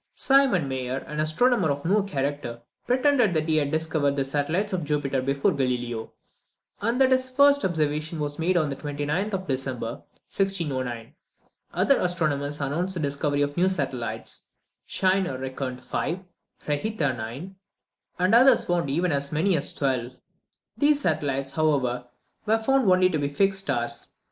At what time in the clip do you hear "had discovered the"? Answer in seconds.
3.57-4.25